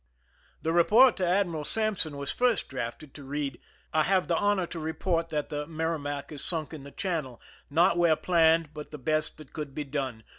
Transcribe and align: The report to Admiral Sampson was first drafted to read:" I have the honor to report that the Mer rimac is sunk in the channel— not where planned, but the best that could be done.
The 0.63 0.73
report 0.73 1.15
to 1.17 1.27
Admiral 1.27 1.63
Sampson 1.63 2.17
was 2.17 2.31
first 2.31 2.67
drafted 2.69 3.13
to 3.13 3.23
read:" 3.23 3.59
I 3.93 4.01
have 4.01 4.27
the 4.27 4.35
honor 4.35 4.65
to 4.65 4.79
report 4.79 5.29
that 5.29 5.49
the 5.49 5.67
Mer 5.67 5.91
rimac 5.95 6.31
is 6.31 6.43
sunk 6.43 6.73
in 6.73 6.81
the 6.81 6.89
channel— 6.89 7.39
not 7.69 7.99
where 7.99 8.15
planned, 8.15 8.73
but 8.73 8.89
the 8.89 8.97
best 8.97 9.37
that 9.37 9.53
could 9.53 9.75
be 9.75 9.83
done. 9.83 10.23